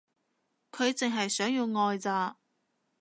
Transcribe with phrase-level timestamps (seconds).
[0.71, 2.39] 佢淨係想要愛咋